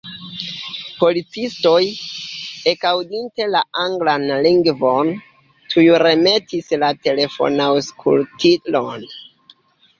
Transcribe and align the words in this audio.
Policistoj, 1.01 1.81
ekaŭdinte 2.71 3.47
la 3.57 3.61
anglan 3.85 4.27
lingvon, 4.47 5.13
tuj 5.75 5.87
remetis 6.07 6.75
la 6.87 6.93
telefonaŭskultilon. 7.07 9.09